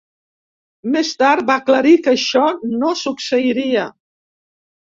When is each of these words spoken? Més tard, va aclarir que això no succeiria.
Més 0.95 1.11
tard, 1.23 1.43
va 1.51 1.57
aclarir 1.61 1.93
que 2.07 2.13
això 2.17 2.47
no 2.81 2.95
succeiria. 3.05 3.85